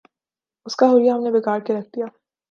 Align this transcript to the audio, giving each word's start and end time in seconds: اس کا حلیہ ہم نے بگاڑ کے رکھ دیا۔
اس 0.65 0.75
کا 0.75 0.85
حلیہ 0.91 1.11
ہم 1.11 1.21
نے 1.23 1.31
بگاڑ 1.31 1.59
کے 1.59 1.73
رکھ 1.73 1.89
دیا۔ 1.95 2.05